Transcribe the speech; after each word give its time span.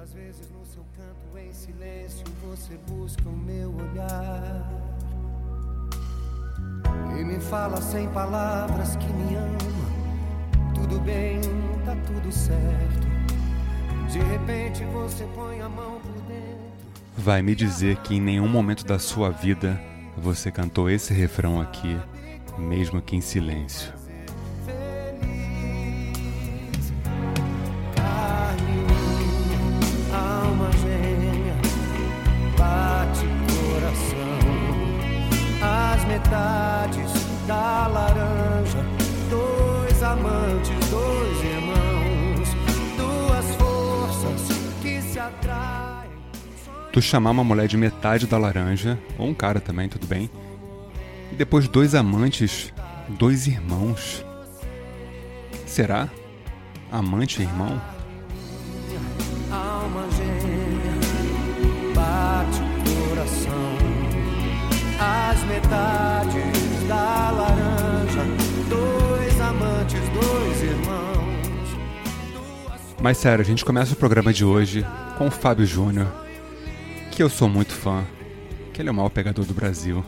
Quantas 0.00 0.14
vezes 0.14 0.48
no 0.50 0.64
seu 0.64 0.82
canto 0.96 1.38
em 1.38 1.52
silêncio 1.52 2.24
você 2.42 2.78
busca 2.88 3.28
o 3.28 3.36
meu 3.36 3.70
olhar 3.76 4.66
e 7.18 7.22
me 7.22 7.38
fala 7.38 7.82
sem 7.82 8.08
palavras 8.08 8.96
que 8.96 9.06
me 9.06 9.34
ama. 9.34 10.72
Tudo 10.74 10.98
bem, 11.00 11.42
tá 11.84 11.94
tudo 12.06 12.32
certo. 12.32 13.06
De 14.10 14.20
repente 14.20 14.84
você 14.86 15.28
põe 15.34 15.60
a 15.60 15.68
mão 15.68 16.00
por 16.00 16.22
dentro. 16.22 16.72
Vai 17.18 17.42
me 17.42 17.54
dizer 17.54 17.98
que 17.98 18.14
em 18.14 18.22
nenhum 18.22 18.48
momento 18.48 18.86
da 18.86 18.98
sua 18.98 19.28
vida 19.28 19.78
você 20.16 20.50
cantou 20.50 20.88
esse 20.88 21.12
refrão 21.12 21.60
aqui, 21.60 22.00
mesmo 22.56 23.02
que 23.02 23.16
em 23.16 23.20
silêncio. 23.20 23.99
Tu 46.92 47.00
chamar 47.00 47.30
uma 47.30 47.44
mulher 47.44 47.68
de 47.68 47.76
metade 47.76 48.26
da 48.26 48.36
laranja, 48.36 48.98
ou 49.16 49.28
um 49.28 49.34
cara 49.34 49.60
também, 49.60 49.88
tudo 49.88 50.06
bem. 50.06 50.28
E 51.32 51.34
depois 51.36 51.68
dois 51.68 51.94
amantes, 51.94 52.72
dois 53.08 53.46
irmãos. 53.46 54.24
Será? 55.66 56.08
Amante 56.90 57.40
e 57.40 57.44
irmão? 57.44 57.80
alma 59.50 60.08
gêmea, 60.12 60.94
bate 61.94 62.60
o 62.60 63.08
coração. 63.08 63.78
As 64.98 65.42
metades 65.44 66.88
da 66.88 67.30
laranja, 67.30 68.24
dois 68.68 69.40
amantes, 69.40 70.00
dois 70.10 70.62
irmãos. 70.62 71.76
Mas 73.00 73.16
sério, 73.18 73.42
a 73.42 73.46
gente 73.46 73.64
começa 73.64 73.94
o 73.94 73.96
programa 73.96 74.32
de 74.32 74.44
hoje 74.44 74.86
com 75.18 75.26
o 75.28 75.30
Fábio 75.30 75.66
Júnior, 75.66 76.06
que 77.20 77.24
eu 77.24 77.28
sou 77.28 77.50
muito 77.50 77.74
fã, 77.74 78.02
que 78.72 78.80
ele 78.80 78.88
é 78.88 78.92
o 78.92 78.94
maior 78.94 79.10
pegador 79.10 79.44
do 79.44 79.52
Brasil. 79.52 80.02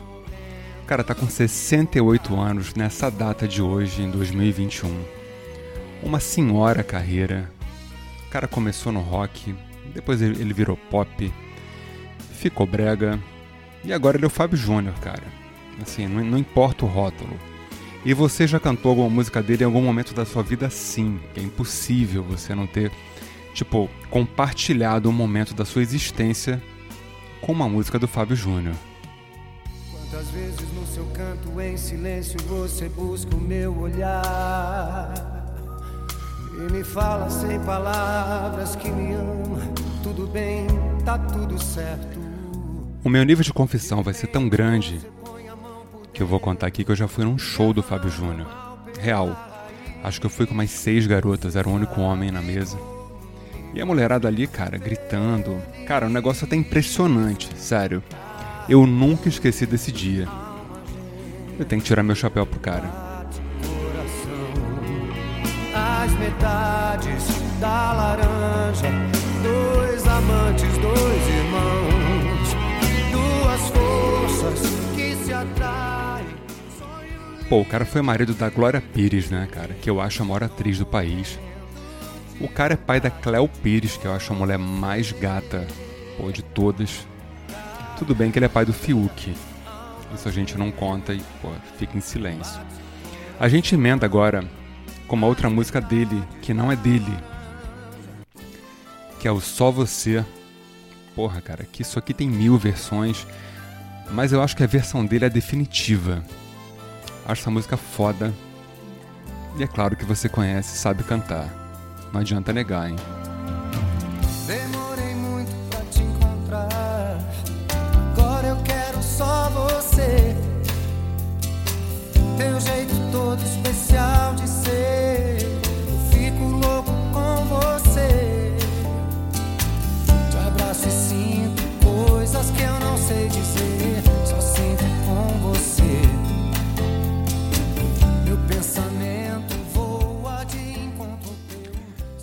O 0.83 0.87
cara 0.87 1.05
tá 1.05 1.15
com 1.15 1.29
68 1.29 2.41
anos 2.41 2.75
nessa 2.75 3.11
data 3.11 3.47
de 3.47 3.61
hoje, 3.61 4.01
em 4.01 4.11
2021. 4.11 4.89
Uma 6.03 6.19
senhora 6.19 6.83
carreira. 6.83 7.53
O 8.27 8.31
cara 8.31 8.49
começou 8.49 8.91
no 8.91 9.01
rock, 9.01 9.55
depois 9.93 10.23
ele 10.23 10.55
virou 10.55 10.75
pop, 10.75 11.31
ficou 12.33 12.67
brega, 12.67 13.21
e 13.85 13.93
agora 13.93 14.17
ele 14.17 14.25
é 14.25 14.27
o 14.27 14.31
Fábio 14.31 14.57
Júnior, 14.57 14.95
cara. 15.01 15.25
Assim, 15.83 16.07
não, 16.07 16.25
não 16.25 16.39
importa 16.39 16.87
o 16.87 16.89
rótulo. 16.89 17.39
E 18.07 18.15
você 18.15 18.47
já 18.47 18.59
cantou 18.59 18.89
alguma 18.89 19.11
música 19.11 19.43
dele 19.43 19.65
em 19.65 19.67
algum 19.67 19.83
momento 19.83 20.15
da 20.15 20.25
sua 20.25 20.43
vida? 20.43 20.71
Sim, 20.71 21.21
é 21.37 21.43
impossível 21.43 22.23
você 22.23 22.55
não 22.55 22.67
ter, 22.67 22.91
tipo, 23.53 23.91
compartilhado 24.09 25.11
um 25.11 25.13
momento 25.13 25.53
da 25.53 25.67
sua 25.67 25.83
existência 25.83 26.72
com 27.43 27.53
uma 27.53 27.69
música 27.69 27.99
do 27.99 28.09
Fábio 28.09 28.37
Júnior. 28.37 28.75
Quantas 29.91 30.31
vezes 30.31 30.73
no 30.73 30.87
seu 30.87 31.05
canto 31.07 31.61
em 31.61 31.77
silêncio 31.77 32.41
você 32.49 32.89
busca 32.89 33.35
o 33.35 33.41
meu 33.41 33.77
olhar 33.77 35.13
e 36.55 36.73
me 36.73 36.85
fala 36.85 37.29
sem 37.29 37.59
palavras 37.61 38.77
que 38.77 38.89
me 38.89 39.13
ama. 39.15 39.59
Tudo 40.03 40.27
bem, 40.29 40.67
tá 41.05 41.19
tudo 41.19 41.61
certo. 41.61 42.21
O 43.05 43.09
meu 43.09 43.25
nível 43.25 43.43
de 43.43 43.53
confissão 43.53 44.03
vai 44.03 44.15
ser 44.15 44.29
tão 44.29 44.49
grande 44.49 45.01
que 46.13 46.23
eu 46.23 46.27
vou 46.27 46.39
contar 46.39 46.69
aqui 46.69 46.85
que 46.85 46.93
eu 46.93 46.97
já 46.97 47.09
fui 47.09 47.25
num 47.25 47.37
show 47.39 47.73
do 47.73 47.83
Fábio 47.83 48.11
Júnior. 48.11 48.47
Real. 49.01 49.37
Acho 50.05 50.21
que 50.21 50.27
eu 50.27 50.31
fui 50.31 50.47
com 50.47 50.55
mais 50.55 50.71
seis 50.71 51.07
garotas, 51.07 51.57
era 51.57 51.69
o 51.69 51.73
único 51.73 52.01
homem 52.01 52.31
na 52.31 52.43
mesa. 52.43 52.79
E 53.75 53.81
a 53.81 53.87
mulherada 53.87 54.29
ali, 54.29 54.47
cara, 54.47 54.77
gritando. 54.77 55.61
Cara, 55.87 56.07
o 56.07 56.11
negócio 56.11 56.47
até 56.47 56.57
impressionante, 56.57 57.49
sério. 57.57 58.03
Eu 58.69 58.87
nunca 58.87 59.29
esqueci 59.29 59.65
desse 59.67 59.91
dia. 59.91 60.29
Eu 61.59 61.65
tenho 61.65 61.81
que 61.81 61.89
tirar 61.89 62.03
meu 62.03 62.15
chapéu 62.15 62.47
pro 62.47 62.61
cara. 62.61 62.91
As 65.75 66.13
metades 66.19 67.43
da 67.61 67.93
laranja, 67.93 68.89
dois 69.43 70.07
amantes, 70.07 70.79
dois 70.79 71.29
irmãos, 71.29 72.57
duas 73.11 73.61
forças 73.71 74.61
que 74.95 75.17
se 75.25 75.33
atraem. 75.33 76.27
Pô, 77.49 77.61
o 77.61 77.65
cara 77.65 77.85
foi 77.85 78.03
marido 78.03 78.35
da 78.35 78.51
Glória 78.51 78.83
Pires, 78.83 79.31
né, 79.31 79.49
cara? 79.51 79.75
Que 79.81 79.89
eu 79.89 80.01
acho 80.01 80.23
a 80.23 80.27
maior 80.27 80.45
atriz 80.45 80.79
do 80.79 80.87
país. 80.87 81.39
O 82.41 82.49
cara 82.49 82.75
é 82.75 82.77
pai 82.77 83.01
da 83.01 83.11
Cleo 83.11 83.49
Pires, 83.49 83.97
que 83.97 84.07
eu 84.07 84.13
acho 84.13 84.33
a 84.33 84.37
mulher 84.37 84.59
mais 84.59 85.13
gata, 85.13 85.67
pô, 86.17 86.31
de 86.31 86.43
todas. 86.43 87.07
Tudo 87.99 88.15
bem 88.15 88.31
que 88.31 88.39
ele 88.39 88.47
é 88.47 88.49
pai 88.49 88.65
do 88.65 88.73
Fiuk. 88.73 89.35
Isso 90.15 90.29
a 90.29 90.33
gente 90.33 90.59
não 90.59 90.71
conta 90.71 91.15
e, 91.15 91.23
pô, 91.41 91.51
fica 91.79 91.97
em 91.97 92.01
silêncio. 92.01 92.61
A 93.39 93.49
gente 93.49 93.75
emenda 93.75 94.05
agora 94.05 94.45
com 95.07 95.17
uma 95.17 95.27
outra 95.27 95.49
música 95.49 95.81
dele, 95.81 96.23
que 96.41 96.53
não 96.53 96.71
é 96.71 96.77
dele. 96.77 97.17
Que 99.21 99.29
é 99.29 99.33
o 99.33 99.41
Só 99.41 99.71
Você. 99.71 100.25
Porra, 101.15 101.41
cara, 101.41 101.65
que 101.65 101.83
isso 101.83 101.99
aqui 101.99 102.13
tem 102.13 102.29
mil 102.29 102.59
versões. 102.59 103.27
Mas 104.11 104.33
eu 104.33 104.43
acho 104.43 104.57
que 104.57 104.65
a 104.65 104.67
versão 104.67 105.07
dele 105.07 105.27
é 105.27 105.31
definitiva. 105.31 106.25
Acho 107.25 107.43
essa 107.43 107.51
música 107.51 107.77
foda. 107.77 108.33
E 109.57 109.63
é 109.63 109.67
claro 109.67 109.97
que 109.97 110.05
você 110.05 110.29
conhece 110.29 110.75
e 110.75 110.79
sabe 110.79 111.03
cantar. 111.05 111.62
Não 112.13 112.21
adianta 112.21 112.53
negar, 112.53 112.91
hein? 112.91 112.97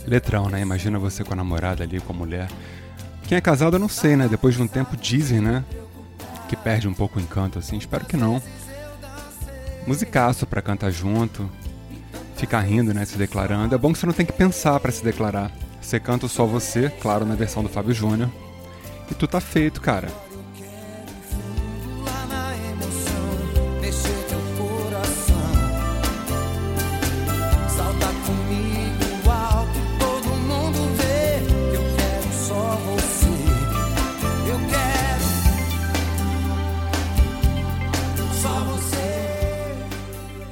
Letrão, 0.10 0.50
né? 0.50 0.60
Imagina 0.60 0.98
você 0.98 1.24
com 1.24 1.34
a 1.34 1.36
namorada 1.36 1.84
ali, 1.84 2.00
com 2.02 2.12
a 2.12 2.16
mulher. 2.16 2.50
Quem 3.28 3.38
é 3.38 3.42
casado 3.42 3.76
eu 3.76 3.80
não 3.80 3.88
sei, 3.88 4.16
né? 4.16 4.28
Depois 4.28 4.56
de 4.56 4.62
um 4.62 4.68
tempo 4.68 4.98
dizem, 4.98 5.40
né? 5.40 5.64
Que 6.48 6.56
perde 6.56 6.88
um 6.88 6.94
pouco 6.94 7.20
o 7.20 7.22
encanto, 7.22 7.60
assim. 7.60 7.78
Espero 7.78 8.06
que 8.06 8.18
não. 8.18 8.42
Musicaço 9.86 10.48
pra 10.48 10.62
cantar 10.62 10.92
junto. 10.92 11.50
Ficar 12.36 12.62
rindo, 12.62 12.94
né? 12.94 13.06
Se 13.06 13.18
declarando. 13.18 13.76
É 13.76 13.78
bom 13.78 13.94
que 13.94 14.00
você 14.00 14.08
não 14.08 14.14
tem 14.14 14.26
que 14.26 14.34
pensar 14.34 14.80
pra 14.80 14.92
se 14.92 15.04
declarar. 15.04 15.52
Você 15.80 16.00
canta 16.00 16.28
só 16.28 16.46
você, 16.46 16.90
claro, 17.02 17.26
na 17.26 17.36
versão 17.36 17.62
do 17.62 17.70
Fábio 17.70 17.94
Júnior. 17.94 18.30
E 19.12 19.14
tu 19.14 19.28
tá 19.28 19.40
feito, 19.40 19.80
cara. 19.80 20.08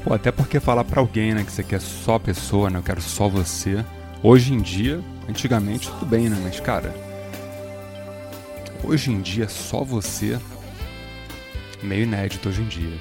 Pô, 0.08 0.14
até 0.14 0.32
porque 0.32 0.58
falar 0.58 0.86
pra 0.86 1.02
alguém, 1.02 1.34
né, 1.34 1.44
que 1.44 1.52
você 1.52 1.62
quer 1.62 1.82
só 1.82 2.16
a 2.16 2.20
pessoa, 2.20 2.70
né, 2.70 2.80
eu 2.80 2.84
quero 2.84 3.02
só 3.02 3.28
você. 3.28 3.84
Hoje 4.24 4.54
em 4.54 4.62
dia, 4.62 5.02
antigamente 5.28 5.90
tudo 5.90 6.06
bem, 6.06 6.30
né, 6.30 6.40
mas 6.42 6.62
cara, 6.62 6.96
hoje 8.86 9.12
em 9.12 9.20
dia 9.20 9.50
só 9.50 9.84
você, 9.84 10.40
meio 11.84 12.04
inédito 12.04 12.48
hoje 12.48 12.62
em 12.62 12.68
dia. 12.70 12.98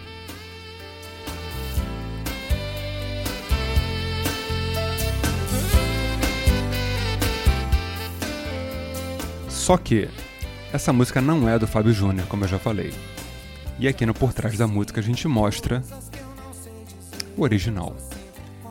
Só 9.48 9.76
que 9.76 10.08
essa 10.72 10.92
música 10.92 11.20
não 11.20 11.48
é 11.48 11.56
do 11.56 11.68
Fábio 11.68 11.92
Júnior, 11.92 12.26
como 12.26 12.42
eu 12.42 12.48
já 12.48 12.58
falei. 12.58 12.92
E 13.78 13.86
aqui 13.86 14.04
no 14.04 14.12
Por 14.12 14.32
Trás 14.32 14.58
da 14.58 14.66
Música 14.66 15.00
a 15.00 15.04
gente 15.04 15.28
mostra 15.28 15.84
o 17.36 17.42
original. 17.42 17.96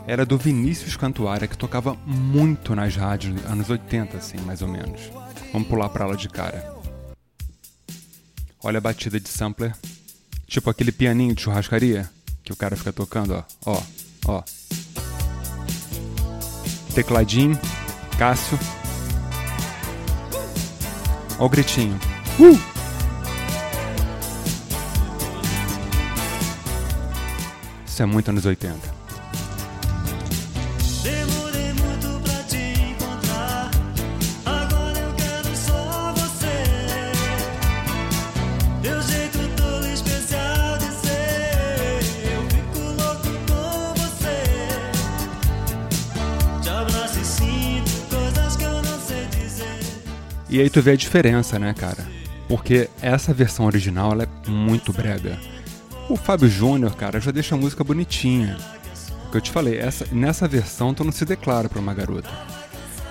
era 0.08 0.26
do 0.26 0.38
Vinícius 0.38 0.96
Cantuária, 0.96 1.48
que 1.48 1.58
tocava 1.58 1.96
muito 2.06 2.76
nas 2.76 2.96
rádios, 2.96 3.44
anos 3.46 3.70
80, 3.70 4.18
assim, 4.18 4.38
mais 4.40 4.62
ou 4.62 4.68
menos. 4.68 5.02
Vamos 5.52 5.68
pular 5.68 5.90
pra 5.90 6.06
ela 6.06 6.16
de 6.16 6.30
cara. 6.30 6.76
Olha 8.64 8.78
a 8.78 8.82
batida 8.82 9.20
de 9.20 9.30
sampler. 9.30 9.76
Tipo 10.48 10.70
aquele 10.70 10.92
pianinho 10.92 11.34
de 11.34 11.42
churrascaria 11.42 12.10
que 12.44 12.54
o 12.54 12.56
cara 12.56 12.76
fica 12.76 12.94
tocando, 12.94 13.34
ó. 13.34 13.44
Ó, 13.66 13.82
ó. 14.28 14.44
Tecladinho, 16.94 17.60
Cássio. 18.18 18.60
Ó 21.40 21.46
o 21.46 21.50
gritinho. 21.50 22.00
Uh! 22.40 22.75
Que 48.58 48.64
eu 48.66 48.84
não 48.84 49.00
sei 49.00 49.26
dizer. 49.28 50.04
E 50.50 50.60
aí 50.60 50.70
tu 50.70 50.82
vê 50.82 50.92
a 50.92 50.96
diferença, 50.98 51.58
né, 51.58 51.74
cara? 51.74 52.06
Porque 52.50 52.90
essa 53.02 53.34
versão 53.34 53.66
original 53.66 54.12
ela 54.12 54.24
é 54.24 54.50
muito 54.50 54.92
brega. 54.92 55.40
O 56.08 56.16
Fábio 56.16 56.48
Júnior, 56.48 56.96
cara, 56.96 57.20
já 57.20 57.32
deixa 57.32 57.56
a 57.56 57.58
música 57.58 57.84
bonitinha. 57.84 58.58
O 59.28 59.32
que 59.32 59.38
eu 59.38 59.42
te 59.42 59.50
falei, 59.50 59.80
essa, 59.80 60.06
nessa 60.12 60.48
versão 60.48 60.94
tu 60.94 61.04
não 61.04 61.12
se 61.12 61.26
declara 61.26 61.68
pra 61.68 61.80
uma 61.80 61.96
garota. 61.96 62.30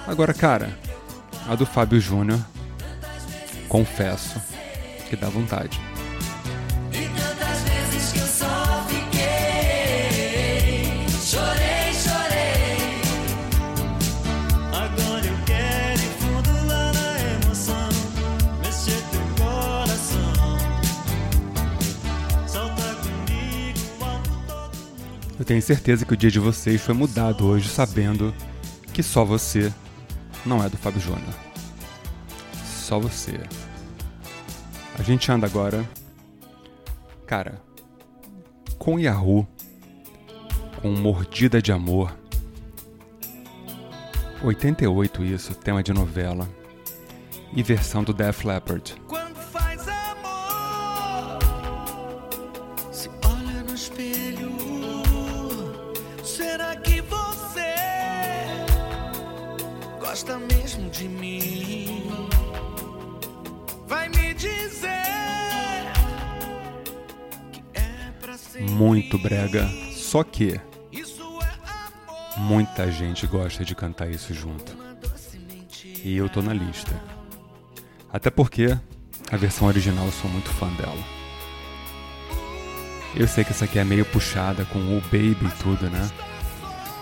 Agora, 0.06 0.32
cara, 0.32 0.78
a 1.48 1.56
do 1.56 1.66
Fábio 1.66 2.00
Júnior, 2.00 2.38
confesso 3.68 4.40
que 5.08 5.16
dá 5.16 5.28
vontade. 5.28 5.80
Eu 25.44 25.46
tenho 25.46 25.60
certeza 25.60 26.06
que 26.06 26.14
o 26.14 26.16
dia 26.16 26.30
de 26.30 26.38
vocês 26.38 26.80
foi 26.80 26.94
mudado 26.94 27.46
hoje 27.46 27.68
sabendo 27.68 28.34
que 28.94 29.02
só 29.02 29.26
você 29.26 29.70
não 30.42 30.64
é 30.64 30.70
do 30.70 30.78
Fábio 30.78 31.02
Júnior. 31.02 31.34
Só 32.64 32.98
você. 32.98 33.38
A 34.98 35.02
gente 35.02 35.30
anda 35.30 35.46
agora, 35.46 35.86
cara, 37.26 37.60
com 38.78 38.98
Yahoo, 38.98 39.46
com 40.80 40.92
Mordida 40.92 41.60
de 41.60 41.72
Amor. 41.72 42.18
88 44.42 45.24
isso, 45.24 45.54
tema 45.56 45.82
de 45.82 45.92
novela. 45.92 46.48
E 47.54 47.62
versão 47.62 48.02
do 48.02 48.14
Def 48.14 48.46
Leppard. 48.46 48.94
Muito 69.14 69.28
brega, 69.28 69.68
só 69.92 70.24
que 70.24 70.60
muita 72.36 72.90
gente 72.90 73.28
gosta 73.28 73.64
de 73.64 73.72
cantar 73.72 74.10
isso 74.10 74.34
junto. 74.34 74.76
E 76.02 76.16
eu 76.16 76.28
tô 76.28 76.42
na 76.42 76.52
lista. 76.52 77.00
Até 78.12 78.28
porque 78.28 78.76
a 79.30 79.36
versão 79.36 79.68
original 79.68 80.04
eu 80.04 80.10
sou 80.10 80.28
muito 80.28 80.50
fã 80.50 80.66
dela. 80.72 80.98
Eu 83.14 83.28
sei 83.28 83.44
que 83.44 83.52
essa 83.52 83.66
aqui 83.66 83.78
é 83.78 83.84
meio 83.84 84.04
puxada 84.04 84.64
com 84.64 84.80
o 84.80 85.00
baby 85.02 85.46
e 85.46 85.62
tudo, 85.62 85.88
né? 85.88 86.10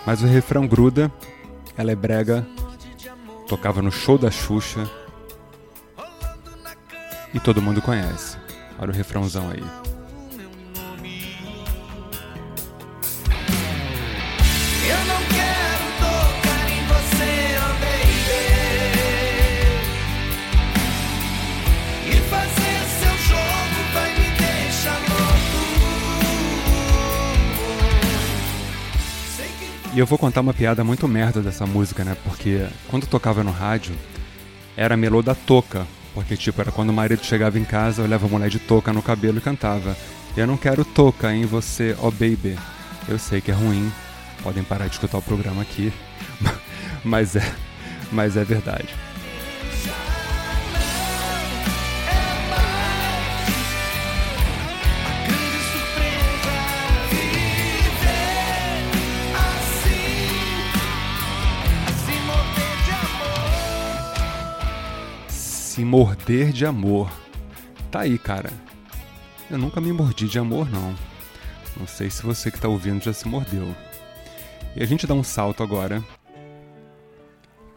Mas 0.05 0.21
o 0.21 0.27
refrão 0.27 0.67
gruda, 0.67 1.11
ela 1.75 1.91
é 1.91 1.95
brega, 1.95 2.45
tocava 3.47 3.81
no 3.81 3.91
show 3.91 4.19
da 4.19 4.29
Xuxa 4.29 4.87
e 7.33 7.39
todo 7.39 7.59
mundo 7.59 7.81
conhece. 7.81 8.37
Olha 8.77 8.91
o 8.91 8.95
refrãozão 8.95 9.49
aí. 9.49 9.82
E 29.95 29.99
eu 29.99 30.07
vou 30.07 30.17
contar 30.17 30.41
uma 30.41 30.55
piada 30.55 30.83
muito 30.83 31.07
merda 31.07 31.39
dessa 31.39 31.67
música, 31.67 32.03
né? 32.03 32.17
Porque 32.23 32.65
quando 32.87 33.05
tocava 33.05 33.43
no 33.43 33.51
rádio, 33.51 33.93
era 34.75 34.97
melô 34.97 35.21
da 35.21 35.35
toca. 35.35 35.85
Porque, 36.15 36.35
tipo, 36.35 36.59
era 36.59 36.71
quando 36.71 36.89
o 36.89 36.93
marido 36.93 37.23
chegava 37.23 37.59
em 37.59 37.63
casa, 37.63 38.01
olhava 38.01 38.25
a 38.25 38.29
mulher 38.29 38.49
de 38.49 38.57
touca 38.57 38.91
no 38.91 39.03
cabelo 39.03 39.37
e 39.37 39.41
cantava. 39.41 39.95
Eu 40.35 40.47
não 40.47 40.57
quero 40.57 40.83
touca 40.83 41.31
em 41.31 41.45
você, 41.45 41.95
oh 42.01 42.09
baby. 42.09 42.57
Eu 43.07 43.19
sei 43.19 43.39
que 43.39 43.51
é 43.51 43.53
ruim, 43.53 43.91
podem 44.41 44.63
parar 44.63 44.87
de 44.87 44.93
escutar 44.93 45.19
o 45.19 45.21
programa 45.21 45.61
aqui, 45.61 45.93
mas 47.03 47.35
é, 47.35 47.53
mas 48.11 48.35
é 48.35 48.43
verdade. 48.43 48.89
Se 65.73 65.83
morder 65.83 66.51
de 66.51 66.67
amor. 66.67 67.11
Tá 67.89 68.01
aí, 68.01 68.19
cara. 68.19 68.51
Eu 69.49 69.57
nunca 69.57 69.81
me 69.81 69.91
mordi 69.91 70.27
de 70.27 70.37
amor, 70.37 70.69
não. 70.69 70.93
Não 71.75 71.87
sei 71.87 72.11
se 72.11 72.21
você 72.21 72.51
que 72.51 72.59
tá 72.59 72.67
ouvindo 72.67 73.03
já 73.03 73.11
se 73.11 73.27
mordeu. 73.27 73.75
E 74.75 74.83
a 74.83 74.85
gente 74.85 75.07
dá 75.07 75.15
um 75.15 75.23
salto 75.23 75.63
agora 75.63 76.03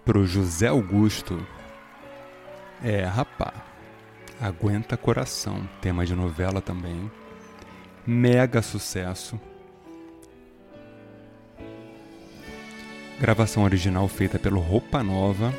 pro 0.05 0.27
José 0.27 0.67
Augusto. 0.67 1.43
É, 2.85 3.03
rapá. 3.03 3.55
Aguenta 4.39 4.95
Coração, 4.99 5.67
tema 5.81 6.05
de 6.05 6.15
novela 6.15 6.61
também. 6.61 7.11
Mega 8.07 8.61
sucesso. 8.61 9.41
Gravação 13.19 13.63
original 13.63 14.07
feita 14.07 14.39
pelo 14.39 14.61
Roupa 14.61 15.03
Nova, 15.03 15.51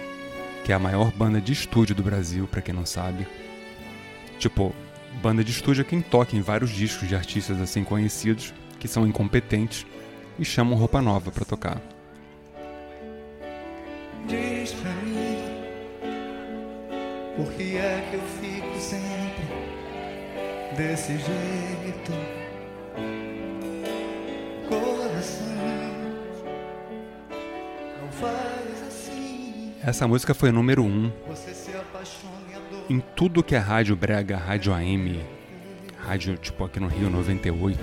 que 0.68 0.74
é 0.74 0.76
a 0.76 0.80
maior 0.80 1.14
banda 1.14 1.40
de 1.40 1.54
estúdio 1.54 1.96
do 1.96 2.04
Brasil, 2.04 2.46
pra 2.46 2.62
quem 2.62 2.76
não 2.76 2.86
sabe. 2.86 3.26
Tipo, 4.38 4.76
banda 5.22 5.42
de 5.42 5.50
estúdio 5.50 5.80
é 5.80 5.86
quem 5.86 6.02
toca 6.02 6.36
em 6.36 6.42
vários 6.42 6.72
discos 6.72 7.08
de 7.08 7.16
artistas 7.16 7.62
assim 7.62 7.86
conhecidos 7.86 8.54
que 8.78 8.86
são 8.86 9.08
incompetentes 9.08 9.86
e 10.38 10.44
chamam 10.44 10.78
Roupa 10.78 11.02
Nova 11.02 11.32
pra 11.32 11.46
tocar. 11.46 11.82
Diz 14.28 14.74
pra 14.74 14.92
mim 14.92 15.38
Por 17.38 17.50
que 17.54 17.78
é 17.78 18.06
que 18.10 18.16
eu 18.18 18.22
fico 18.42 18.78
sempre 18.78 19.46
Desse 20.76 21.14
jeito 21.14 22.12
Coração 24.68 25.48
Não 28.02 28.12
faz 28.12 28.67
Essa 29.88 30.06
música 30.06 30.34
foi 30.34 30.52
número 30.52 30.84
1 30.84 30.86
um 30.86 31.12
em 32.90 33.00
tudo 33.00 33.42
que 33.42 33.56
é 33.56 33.58
rádio 33.58 33.96
brega, 33.96 34.36
rádio 34.36 34.74
AM, 34.74 35.26
rádio 35.98 36.36
tipo 36.36 36.66
aqui 36.66 36.78
no 36.78 36.88
Rio 36.88 37.10
98. 37.10 37.80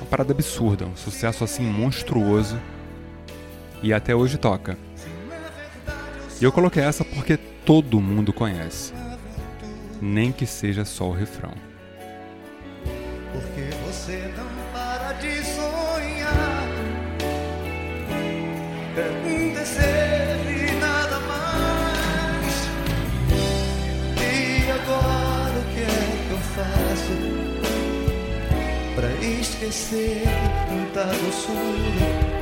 Uma 0.00 0.06
parada 0.08 0.32
absurda, 0.32 0.86
um 0.86 0.96
sucesso 0.96 1.44
assim 1.44 1.64
monstruoso. 1.64 2.58
E 3.82 3.92
até 3.92 4.14
hoje 4.14 4.38
toca. 4.38 4.78
E 6.40 6.44
eu 6.44 6.50
coloquei 6.50 6.82
essa 6.82 7.04
porque 7.04 7.36
todo 7.36 8.00
mundo 8.00 8.32
conhece. 8.32 8.94
Nem 10.00 10.32
que 10.32 10.46
seja 10.46 10.86
só 10.86 11.10
o 11.10 11.12
refrão. 11.12 11.52
Porque 13.34 13.68
você 13.84 14.32
não 14.34 14.72
para 14.72 15.12
de 15.12 15.44
sonhar 15.44 15.86
dizer 19.66 19.92
e 19.92 19.95
esquecer 29.28 30.22
tanta 30.68 31.04
doçura? 31.04 32.36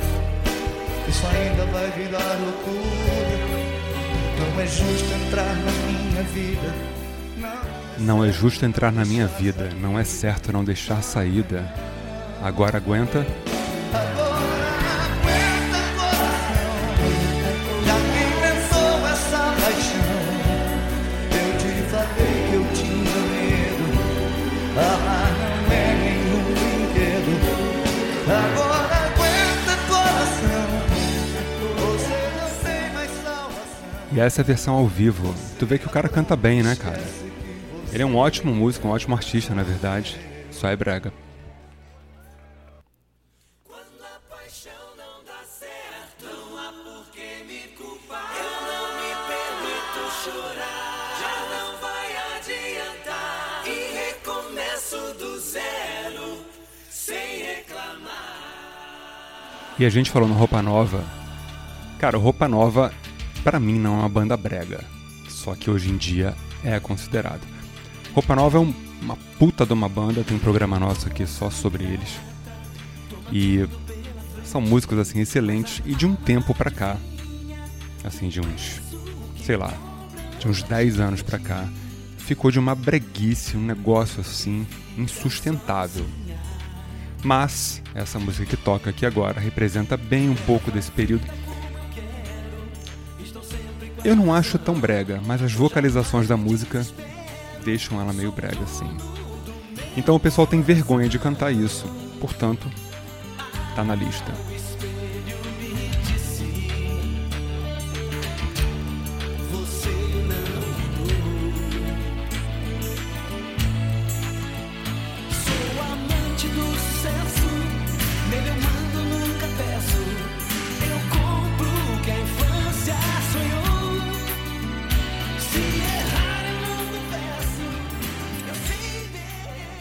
Isso 1.07 1.27
ainda 1.27 1.65
vai 1.67 1.89
virar 1.91 2.37
loucura. 2.39 3.35
Não 4.39 4.61
é 4.61 4.67
justo 4.67 5.13
entrar 5.13 5.55
na 5.55 5.71
minha 5.71 6.23
vida. 6.23 6.73
Não. 7.37 8.05
Não 8.05 8.25
é 8.25 8.31
justo 8.31 8.65
entrar 8.65 8.91
na 8.91 9.05
minha 9.05 9.27
vida, 9.27 9.69
não 9.79 9.97
é 9.97 10.03
certo 10.03 10.51
não 10.51 10.63
deixar 10.63 11.01
saída. 11.01 11.71
Agora 12.41 12.77
aguenta. 12.77 13.25
E 34.15 34.19
essa 34.19 34.39
é 34.39 34.43
a 34.43 34.45
versão 34.45 34.75
ao 34.75 34.87
vivo. 34.87 35.35
Tu 35.59 35.65
vê 35.65 35.77
que 35.77 35.85
o 35.85 35.89
cara 35.89 36.07
canta 36.07 36.37
bem, 36.37 36.63
né, 36.63 36.73
cara? 36.77 37.03
Ele 37.91 38.01
é 38.01 38.05
um 38.05 38.15
ótimo 38.15 38.55
músico, 38.55 38.87
um 38.87 38.91
ótimo 38.91 39.13
artista, 39.13 39.53
na 39.53 39.61
verdade. 39.61 40.17
Só 40.51 40.69
é 40.69 40.75
brega. 40.75 41.11
E. 53.67 54.05
E 59.77 59.85
a 59.85 59.89
gente 59.89 60.09
falou 60.09 60.29
no 60.29 60.35
Roupa 60.35 60.61
Nova. 60.61 61.03
Cara, 61.99 62.17
Roupa 62.17 62.47
Nova, 62.47 62.93
pra 63.45 63.59
mim, 63.59 63.79
não 63.79 63.93
é 63.93 63.99
uma 63.99 64.09
banda 64.09 64.35
brega. 64.35 64.83
Só 65.29 65.55
que 65.55 65.69
hoje 65.69 65.89
em 65.91 65.95
dia 65.97 66.35
é 66.63 66.79
considerado. 66.79 67.41
Roupa 68.13 68.35
Nova 68.35 68.57
é 68.57 68.61
um- 68.61 68.73
uma 69.01 69.15
puta 69.37 69.65
de 69.65 69.71
uma 69.73 69.87
banda, 69.87 70.23
tem 70.23 70.35
um 70.35 70.39
programa 70.39 70.79
nosso 70.79 71.07
aqui 71.07 71.25
só 71.27 71.49
sobre 71.51 71.83
eles. 71.83 72.19
E 73.31 73.67
são 74.43 74.59
músicos 74.59 74.97
assim 74.97 75.19
excelentes 75.19 75.81
e 75.85 75.93
de 75.95 76.05
um 76.07 76.15
tempo 76.15 76.53
pra 76.55 76.71
cá, 76.71 76.97
assim 78.03 78.27
de 78.29 78.39
uns, 78.41 78.81
sei 79.45 79.57
lá, 79.57 79.73
de 80.39 80.47
uns 80.47 80.63
10 80.63 80.99
anos 80.99 81.21
pra 81.21 81.37
cá, 81.37 81.67
ficou 82.17 82.49
de 82.49 82.57
uma 82.57 82.73
breguice, 82.73 83.57
um 83.57 83.61
negócio 83.65 84.21
assim 84.21 84.65
insustentável. 84.97 86.05
Mas 87.23 87.81
essa 87.93 88.17
música 88.19 88.45
que 88.45 88.57
toca 88.57 88.89
aqui 88.89 89.05
agora 89.05 89.39
representa 89.39 89.97
bem 89.97 90.29
um 90.29 90.35
pouco 90.35 90.71
desse 90.71 90.91
período. 90.91 91.23
Eu 94.05 94.15
não 94.15 94.31
acho 94.31 94.59
tão 94.59 94.75
brega, 94.75 95.19
mas 95.25 95.41
as 95.41 95.51
vocalizações 95.51 96.27
da 96.27 96.37
música 96.37 96.85
deixam 97.63 97.99
ela 97.99 98.13
meio 98.13 98.31
brega 98.31 98.61
assim. 98.61 98.85
Então 99.97 100.13
o 100.13 100.19
pessoal 100.19 100.45
tem 100.45 100.61
vergonha 100.61 101.09
de 101.09 101.17
cantar 101.17 101.51
isso, 101.51 101.87
portanto, 102.21 102.69
tá 103.75 103.83
na 103.83 103.95
lista. 103.95 104.31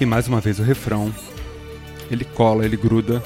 E 0.04 0.06
mais 0.06 0.28
uma 0.28 0.38
vez 0.38 0.58
o 0.58 0.62
refrão. 0.62 1.10
Ele 2.10 2.26
cola, 2.26 2.66
ele 2.66 2.76
gruda. 2.76 3.22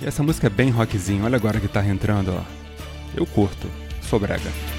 E 0.00 0.06
essa 0.06 0.22
música 0.22 0.46
é 0.46 0.50
bem 0.50 0.70
rockzinho. 0.70 1.24
Olha 1.24 1.34
agora 1.34 1.58
a 1.58 1.60
guitarra 1.60 1.88
entrando, 1.88 2.32
ó. 2.32 2.40
Eu 3.16 3.26
curto. 3.26 3.68
Sou 4.00 4.20
brega. 4.20 4.77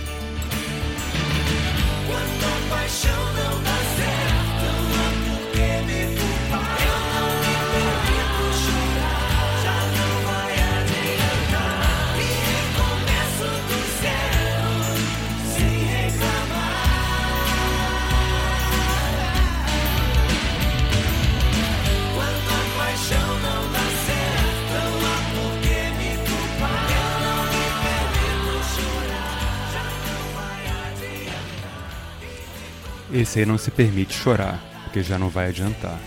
Esse 33.12 33.40
aí 33.40 33.46
não 33.46 33.58
se 33.58 33.72
permite 33.72 34.14
chorar, 34.14 34.64
porque 34.84 35.02
já 35.02 35.18
não 35.18 35.30
vai 35.30 35.50
adiantar. 35.50 36.00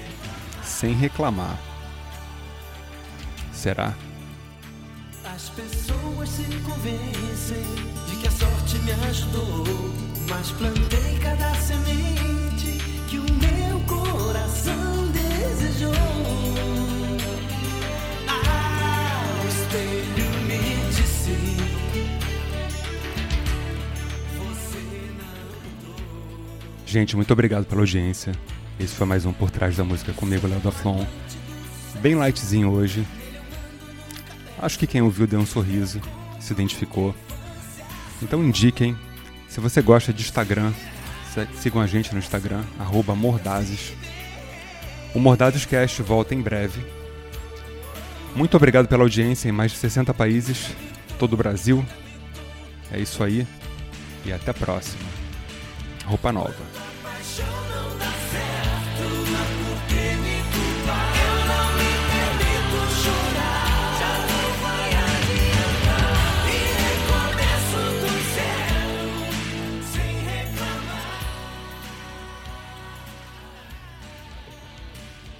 Sem 0.63 0.95
reclamar. 0.95 1.59
Será? 3.53 3.95
As 5.25 5.49
pessoas 5.51 6.29
se 6.29 6.45
convencem 6.65 7.65
de 8.09 8.17
que 8.17 8.29
a 8.29 8.31
sorte 8.31 8.79
me 8.79 8.93
ajudou, 8.93 9.65
mas 10.29 10.53
plantei 10.53 11.19
cada 11.21 11.55
semente 11.55 12.79
que 13.09 13.19
o 13.19 13.23
meu 13.23 13.81
coração 13.81 15.09
desejou. 15.13 16.72
Gente, 26.93 27.17
muito 27.17 27.33
obrigado 27.33 27.65
pela 27.65 27.81
audiência. 27.81 28.35
Esse 28.79 28.95
foi 28.95 29.07
mais 29.07 29.25
um 29.25 29.33
Por 29.33 29.51
Trás 29.51 29.75
da 29.75 29.83
Música 29.83 30.13
comigo, 30.13 30.47
Léo 30.47 30.61
da 30.61 30.71
Flon. 30.71 31.07
Bem 32.03 32.15
lightzinho 32.15 32.71
hoje. 32.71 33.03
Acho 34.61 34.79
que 34.79 34.87
quem 34.87 35.01
ouviu 35.01 35.27
deu 35.27 35.41
um 35.41 35.47
sorriso, 35.47 36.03
se 36.39 36.53
identificou. 36.53 37.15
Então 38.21 38.45
indiquem. 38.45 38.95
Se 39.49 39.59
você 39.59 39.81
gosta 39.81 40.13
de 40.13 40.21
Instagram, 40.21 40.71
sigam 41.55 41.81
a 41.81 41.87
gente 41.87 42.13
no 42.13 42.19
Instagram, 42.19 42.63
arroba 42.79 43.15
Mordazes. 43.15 43.95
O 45.15 45.19
Mordazes 45.19 45.65
Cast 45.65 46.03
volta 46.03 46.35
em 46.35 46.43
breve. 46.43 46.85
Muito 48.37 48.55
obrigado 48.55 48.87
pela 48.87 49.03
audiência 49.03 49.49
em 49.49 49.53
mais 49.53 49.73
de 49.73 49.79
60 49.79 50.13
países, 50.13 50.77
todo 51.19 51.33
o 51.33 51.39
Brasil. 51.39 51.83
É 52.93 53.01
isso 53.01 53.25
aí. 53.25 53.47
E 54.27 54.33
até 54.35 54.51
a 54.51 54.55
próxima. 54.55 55.01
Roupa 56.05 56.31
nova. 56.31 56.82